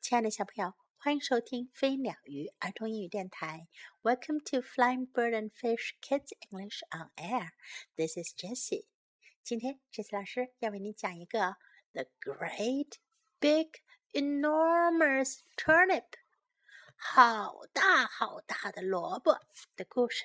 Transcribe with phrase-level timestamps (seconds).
[0.00, 3.68] 亲爱的小朋友，欢迎收听飞鸟鱼儿童英语电台。
[4.02, 7.50] Welcome to Flying Bird and Fish Kids English on Air.
[7.96, 8.86] This is Jessie.
[9.44, 11.56] 今天，Jessie 老师要为你讲一个
[11.92, 12.94] The Great
[13.38, 13.82] Big
[14.12, 16.06] Enormous Turnip，
[16.96, 19.38] 好大好大的萝卜
[19.76, 20.24] 的故事。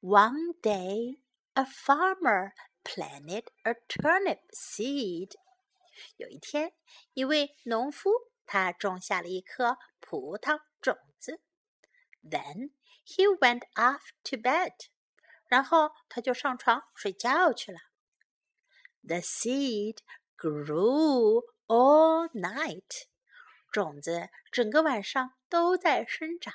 [0.00, 1.20] One day,
[1.52, 2.52] a farmer
[2.82, 5.34] planted a turnip seed.
[6.16, 6.72] 有一天，
[7.12, 8.10] 一位农夫
[8.48, 11.40] 他种下了一颗葡萄种子。
[12.24, 12.70] Then
[13.04, 14.72] he went off to bed.
[15.46, 17.78] 然后他就上床睡觉去了。
[19.02, 19.98] The seed
[20.38, 23.06] grew all night.
[23.70, 26.54] 种子整个晚上都在生长。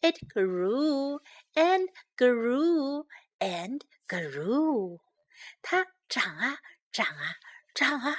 [0.00, 1.20] It grew
[1.54, 3.06] and grew
[3.38, 5.00] and grew.
[5.60, 6.58] 它长啊
[6.90, 7.34] 长啊
[7.74, 8.16] 长啊。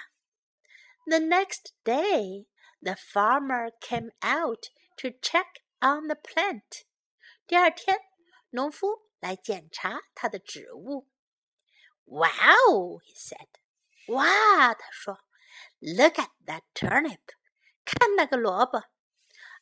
[1.05, 2.45] The next day,
[2.82, 6.84] the farmer came out to check on the plant.
[7.46, 7.98] 第二天，
[8.50, 11.08] 农夫来检查他的植物。
[12.04, 13.48] Wow, he said.
[14.08, 15.20] 哇，他说，
[15.80, 17.20] Look at that turnip.
[17.84, 18.84] 看那个萝卜。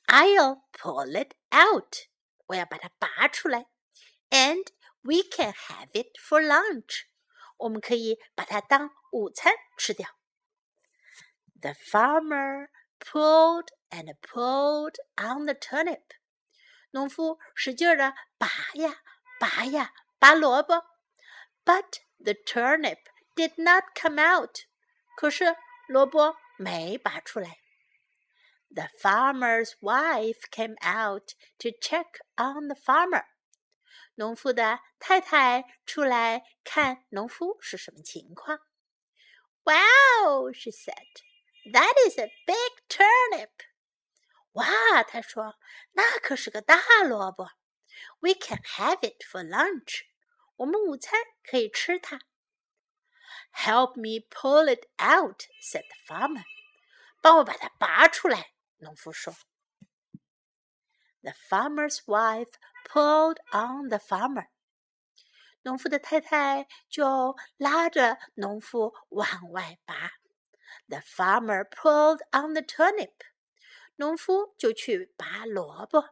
[0.06, 2.06] I'll pull it out.
[2.46, 3.66] 我要把它拔出来。
[4.30, 4.66] And
[5.02, 7.06] we can have it for lunch.
[7.56, 10.08] 我们可以把它当午餐吃掉。
[11.60, 12.68] The farmer
[13.00, 16.02] pulled and pulled on the turnip.
[16.90, 19.02] 农夫使劲的拔呀
[19.38, 20.84] 拔呀拔萝卜，
[21.64, 22.98] but the turnip
[23.34, 24.60] did not come out.
[25.16, 25.56] 可是
[25.88, 27.58] 萝卜没拔出来。
[28.70, 33.24] The farmer's wife came out to check on the farmer.
[34.14, 38.58] 农夫的太太出来看农夫是什么情况。
[39.64, 40.94] Wow, she said.
[41.72, 43.50] That is a big turnip.
[44.52, 45.56] 哇，他说，
[45.92, 47.50] 那可是个大萝卜。
[48.20, 50.02] We can have it for lunch.
[50.56, 52.20] 我们午餐可以吃它。
[53.52, 56.44] Help me pull it out, said the farmer.
[57.20, 59.34] 帮我把它拔出来，农夫说。
[61.22, 62.52] The farmer's wife
[62.84, 64.48] pulled on the farmer.
[65.62, 70.12] 农夫的太太就拉着农夫往外拔。
[70.90, 73.24] The farmer pulled on the turnip.
[73.96, 76.10] 农夫就去拔萝卜，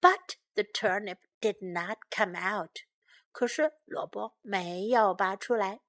[0.00, 2.82] but the turnip did not come out.
[3.32, 5.80] 可是萝卜没有拔出来。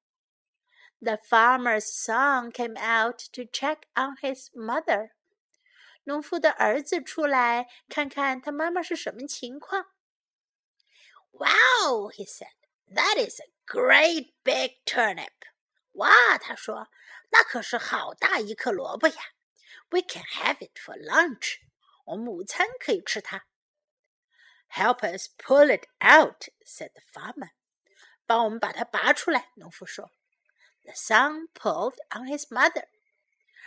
[0.99, 5.11] The farmer's son came out to check on his mother.
[6.05, 9.87] 农夫的儿子出来看看他妈妈是什么情况。
[11.31, 12.53] Wow, he said,
[12.89, 15.31] that is a great big turnip.
[15.92, 16.88] 哇，他说，
[17.30, 19.14] 那可是好大一颗萝卜呀
[19.90, 21.56] ！We can have it for lunch。
[22.04, 23.46] 我们午餐可以吃它。
[24.68, 27.50] Help us pull it out，said the farmer。
[28.26, 30.10] 帮我们把它拔出来，农夫说。
[30.84, 32.86] The son pulled on his mother。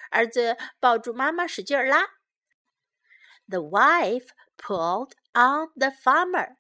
[0.10, 2.08] 儿子抱住妈妈使劲拉。
[3.48, 6.58] The wife pulled on the farmer。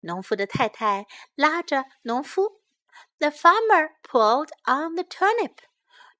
[0.00, 2.59] 农夫的太太拉着农夫。
[3.19, 5.57] The farmer pulled on the turnip.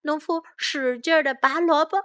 [0.01, 2.03] 农夫使劲的拔萝卜，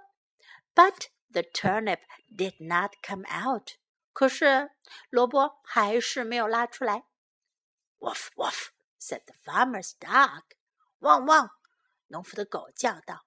[0.75, 3.73] but the turnip did not come out.
[4.13, 4.71] 可是
[5.11, 7.05] 萝卜还是没有拉出来。
[7.99, 10.43] Woof woof said the farmer's dog.
[11.01, 11.51] 汪汪，
[12.09, 13.27] 农夫的狗叫道。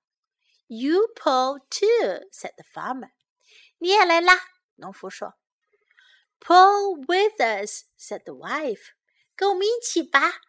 [0.67, 3.11] You pull too said the farmer.
[3.77, 4.39] 你也来拉，
[4.75, 5.35] 农夫说。
[6.39, 8.93] Pull with us said the wife.
[9.35, 10.41] 跟我们一起拔。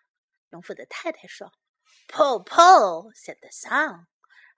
[0.51, 1.53] 农夫的太太说：“
[2.09, 4.07] Pull, pull,” said the son.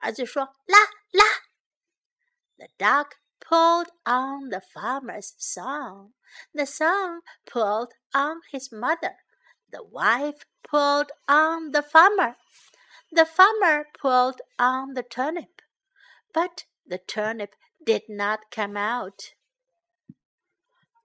[0.01, 0.79] 儿子说：“拉
[1.12, 1.25] 拉。”
[2.59, 6.12] The dog pulled on the farmer's son.
[6.53, 9.17] The son pulled on his mother.
[9.71, 12.37] The wife pulled on the farmer.
[13.11, 15.62] The farmer pulled on the turnip.
[16.33, 19.34] But the turnip did not come out.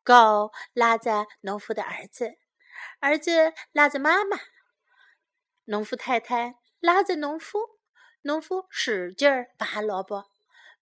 [0.04, 2.38] 狗拉着农夫的儿子，
[3.00, 4.38] 儿子拉着妈妈。
[5.67, 7.59] 农夫太太拉着农夫，
[8.23, 10.31] 农夫使劲儿拔萝卜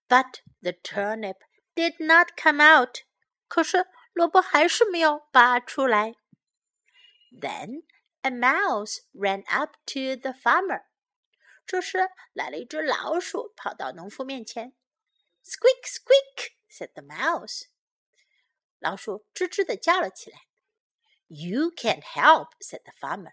[0.06, 1.36] ，but the turnip
[1.74, 2.98] did not come out。
[3.48, 6.14] 可是萝卜还是没有拔出来。
[7.30, 7.84] Then
[8.20, 10.84] a mouse ran up to the farmer。
[11.66, 14.74] 这时来了一只老鼠，跑到农夫面前。
[15.42, 17.68] Squeak, squeak, said the mouse。
[18.78, 20.40] 老鼠吱吱地叫了起来。
[21.28, 23.32] You can't help, said the farmer。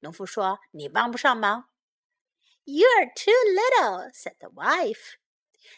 [0.00, 1.70] 农夫说：“你帮不上忙。”
[2.64, 5.16] You're too little," said the wife.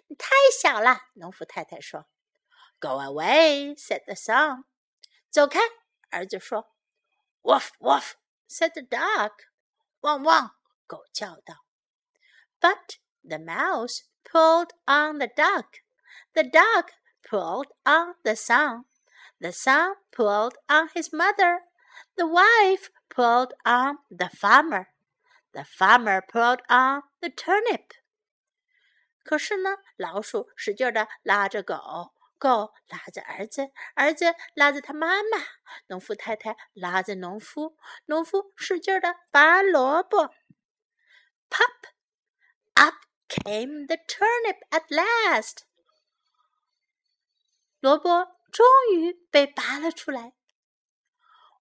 [0.09, 0.31] 你太
[0.61, 2.07] 小了，农夫太太说。
[2.79, 4.65] Go away, said the son.
[5.31, 5.61] 走开，
[6.11, 6.73] 儿子说。
[7.43, 8.15] Woof, woof,
[8.49, 9.33] said the dog.
[10.01, 10.51] 汪汪，
[10.87, 11.65] 狗叫道。
[12.61, 15.65] But the mouse pulled on the dog.
[16.35, 16.91] The dog
[17.23, 18.85] pulled on the son.
[19.39, 21.63] The son pulled on his mother.
[22.15, 24.87] The wife pulled on the farmer.
[25.53, 27.91] The farmer pulled on the turnip.
[29.23, 35.39] 可是呢，老鼠使劲的拉着狗，狗拉着儿子，儿子拉着他妈妈，
[35.89, 37.77] 农夫太太拉着农夫，
[38.07, 40.35] 农夫使劲的拔萝卜。
[41.51, 41.91] Pop!
[42.75, 42.95] Up
[43.29, 45.63] came the turnip at last.
[47.81, 50.35] 萝卜终于被拔了出来。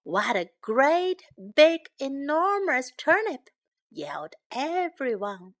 [0.04, 3.50] What a great, big, enormous turnip!
[3.90, 5.54] yelled everyone.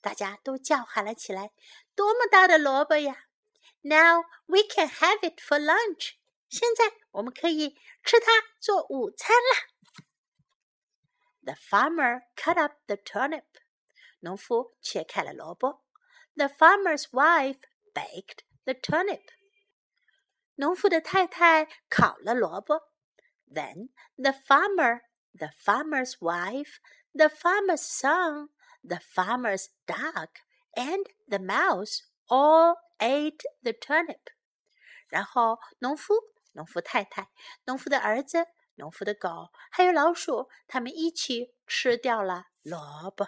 [0.00, 1.50] 大家都叫喊了起来：“
[1.96, 3.26] 多么大的萝卜呀！”
[3.82, 6.14] Now we can have it for lunch.
[6.48, 10.04] 现在我们可以吃它做午餐啦。
[11.42, 13.44] The farmer cut up the turnip.
[14.20, 15.84] 农夫切开了萝卜。
[16.36, 17.60] The farmer's wife
[17.92, 19.22] baked the turnip.
[20.54, 22.87] 农夫的太太烤了萝卜。
[23.48, 25.02] Then the farmer,
[25.34, 26.80] the farmer's wife,
[27.12, 28.48] the farmer's son,
[28.82, 30.28] the farmer's dog,
[30.74, 34.32] and the mouse all ate the turnip.
[35.08, 36.14] 然后农夫、
[36.52, 37.30] 农夫太太、
[37.66, 43.26] 农夫的儿子、农夫的狗，还有老鼠，他们一起吃掉了萝卜。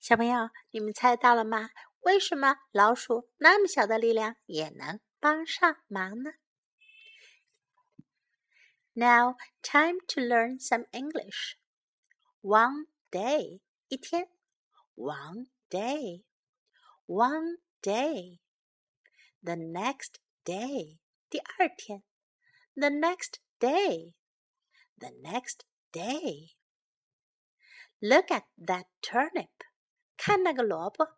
[0.00, 1.70] 小朋友，你们猜到了吗？
[2.00, 6.32] 为什么老鼠那么小的力量也能帮上忙呢
[8.96, 11.56] ？Now time to learn some English.
[12.42, 14.28] One day 一天，
[14.94, 16.24] one day,
[17.06, 18.40] one day.
[19.42, 20.98] The next day
[21.28, 22.02] 第二天，
[22.74, 24.14] the next day,
[24.98, 26.56] the next day.
[28.00, 29.50] Look at that turnip.
[30.16, 31.16] 看那个萝卜。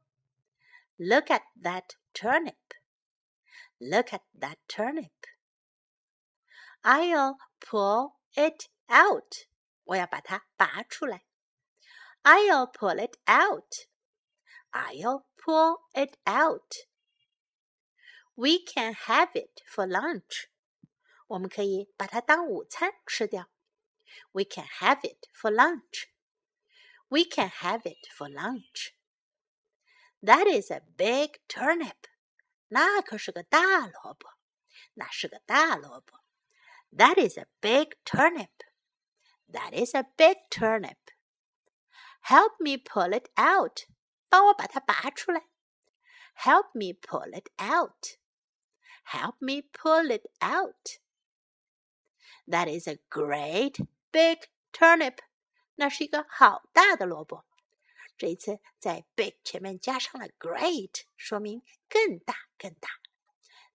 [0.97, 2.56] Look at that turnip.
[3.79, 5.11] Look at that turnip.
[6.83, 9.47] I'll pull it out.
[9.85, 11.25] 我要把它拔出来。
[12.23, 13.87] I'll pull it out.
[14.71, 16.75] I'll pull it out.
[18.35, 20.49] We can have it for lunch.
[21.27, 23.51] 我们可以把它当午餐吃掉。
[24.33, 26.09] We can have it for lunch.
[27.09, 28.95] We can have it for lunch.
[30.23, 32.09] That is a big turnip.
[32.69, 34.29] 那可是个大萝卜，
[34.95, 36.25] 那是个大萝卜。
[36.97, 38.62] That is a big turnip.
[39.49, 40.99] That is a big turnip.
[42.23, 43.87] Help me pull it out.
[44.29, 45.43] 帮我把它拔出来。
[46.35, 48.19] Help me pull it out.
[49.05, 50.99] Help me pull it out.
[52.47, 55.19] That is a great big turnip.
[55.77, 57.45] 那是一个好大的萝卜。
[58.17, 62.89] 这一次在 big 前面加上了 great，说明更大更大。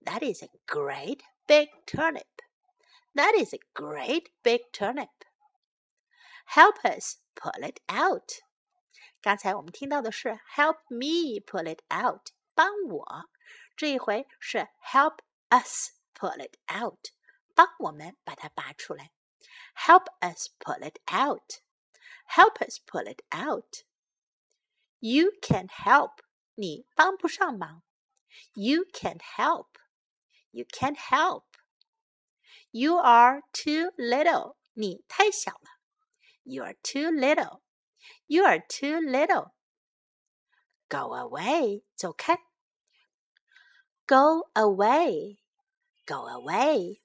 [0.02, 2.26] That is a great big turnip.
[3.14, 5.10] That is a great big turnip.
[6.46, 8.42] Help us pull it out.
[9.20, 13.30] 刚才我们听到的是 help me pull it out，帮我。
[13.76, 15.18] 这一回是 help
[15.50, 17.10] us pull it out，
[17.54, 19.10] 帮我们把它拔出来。
[19.74, 21.60] Help us pull it out.
[22.26, 23.84] Help us pull it out.
[24.98, 26.18] You can help.
[26.54, 27.82] 你帮不上忙。
[28.54, 29.68] You can help.
[30.50, 31.44] You can help.
[32.74, 34.56] You are too little.
[34.74, 35.80] 你太小了。
[36.44, 37.62] You are too little.
[38.26, 39.52] You are too little.
[40.88, 41.84] Go away.
[41.96, 42.38] 走开。
[44.06, 45.38] Go away.
[46.06, 47.00] Go away.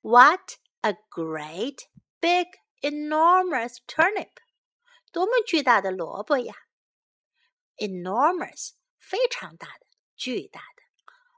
[0.00, 1.88] What a great
[2.20, 2.46] big
[2.80, 4.38] enormous turnip.
[5.12, 6.54] 多么巨大的萝卜呀！
[7.76, 10.82] Enormous，非常大的，巨大的。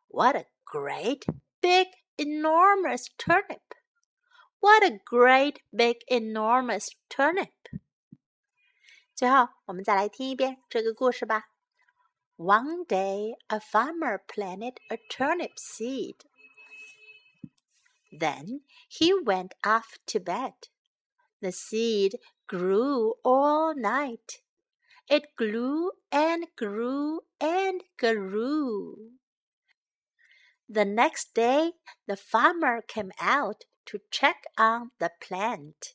[0.08, 1.24] What a great
[1.60, 3.74] big enormous turnip!
[4.60, 7.52] What a great big enormous turnip!
[9.14, 11.50] 最后，我们再来听一遍这个故事吧。
[12.36, 16.18] One day, a farmer planted a turnip seed.
[18.12, 20.54] Then he went off to bed.
[21.40, 24.40] The seed grew all night.
[25.08, 29.12] It grew and grew and grew.
[30.73, 31.73] The next day,
[32.07, 35.93] the farmer came out to check on the plant.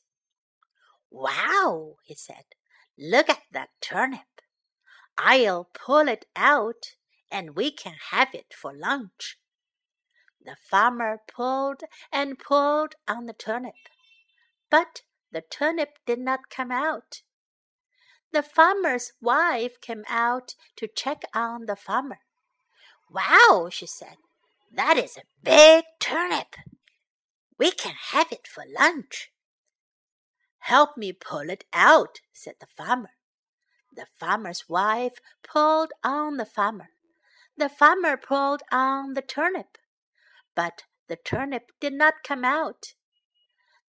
[1.11, 2.45] Wow, he said,
[2.97, 4.41] look at that turnip.
[5.17, 6.95] I'll pull it out,
[7.29, 9.37] and we can have it for lunch.
[10.45, 13.75] The farmer pulled and pulled on the turnip,
[14.69, 17.21] but the turnip did not come out.
[18.31, 22.19] The farmer's wife came out to check on the farmer.
[23.11, 24.15] Wow, she said,
[24.71, 26.55] that is a big turnip.
[27.57, 29.31] We can have it for lunch.
[30.59, 33.11] Help me pull it out, said the farmer.
[33.95, 36.89] The farmer's wife pulled on the farmer.
[37.57, 39.77] The farmer pulled on the turnip,
[40.55, 42.93] but the turnip did not come out.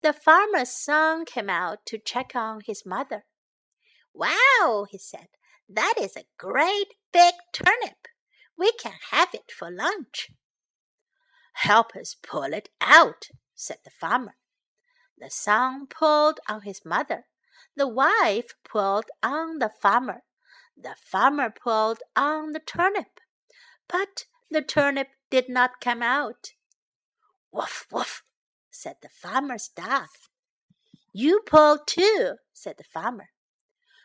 [0.02, 3.24] The farmer's son came out to check on his mother.
[4.14, 5.28] Wow, he said,
[5.68, 8.06] that is a great big turnip.
[8.56, 10.30] We can have it for lunch.
[11.62, 14.36] Help us pull it out, said the farmer.
[15.18, 17.24] The son pulled on his mother.
[17.74, 20.22] The wife pulled on the farmer.
[20.76, 23.18] The farmer pulled on the turnip.
[23.88, 26.52] But the turnip did not come out.
[27.50, 28.22] Woof, woof,
[28.70, 30.10] said the farmer's dog.
[31.12, 33.30] You pull too, said the farmer.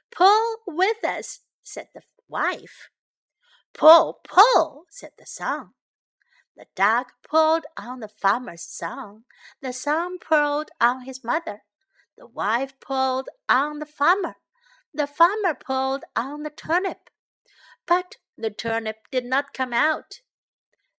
[0.10, 2.90] Pull with us, said the wife.
[3.76, 5.74] Pull, pull, said the son.
[6.56, 9.26] The dog pulled on the farmer's son.
[9.62, 11.64] The son pulled on his mother.
[12.18, 14.36] The wife pulled on the farmer.
[14.94, 17.10] The farmer pulled on the turnip.
[17.88, 20.22] But the turnip did not come out.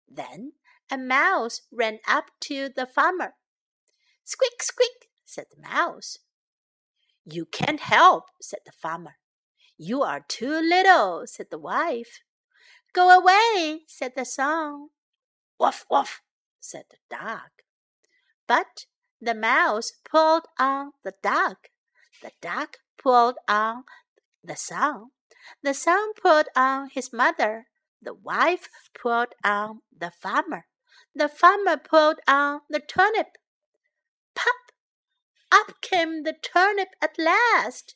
[0.08, 0.54] Then
[0.90, 3.36] a mouse ran up to the farmer.
[4.24, 6.18] Squeak, squeak, said the mouse.
[7.26, 9.18] You can't help, said the farmer.
[9.78, 12.22] You are too little, said the wife.
[12.94, 14.90] Go away, said the son.
[15.64, 16.22] Woof, woof,
[16.60, 17.50] said the dog.
[18.48, 18.86] But
[19.22, 21.56] the mouse pulled on the dog.
[22.22, 23.86] The dog pulled on
[24.44, 25.12] the son.
[25.62, 27.68] The son pulled on his mother.
[28.02, 30.66] The wife pulled on the farmer.
[31.16, 33.38] The farmer pulled on the turnip.
[34.36, 34.74] Pop!
[35.50, 37.96] Up came the turnip at last.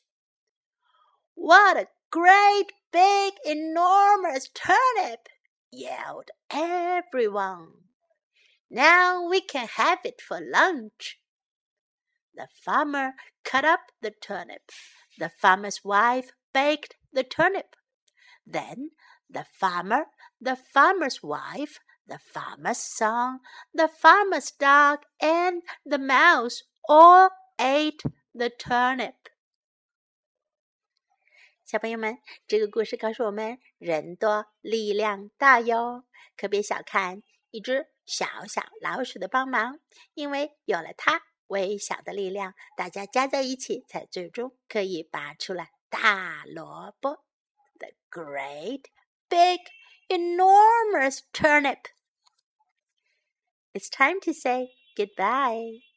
[1.34, 5.28] What a great big enormous turnip!
[5.70, 7.68] Yelled everyone.
[8.70, 11.18] Now we can have it for lunch.
[12.34, 14.70] The farmer cut up the turnip.
[15.18, 17.76] The farmer's wife baked the turnip.
[18.46, 18.90] Then
[19.28, 20.06] the farmer,
[20.40, 23.40] the farmer's wife, the farmer's son,
[23.74, 28.02] the farmer's dog, and the mouse all ate
[28.34, 29.28] the turnip.
[31.68, 39.78] 小朋友们，这个故事告诉我们：人多力量大哟，可别小看一只小小老鼠的帮忙，
[40.14, 47.26] 因为有了它微小的力量，大家加在一起，才最终可以拔出来大萝卜。
[47.78, 48.84] The great
[49.28, 49.60] big
[50.08, 51.80] enormous turnip.
[53.74, 55.87] It's time to say goodbye.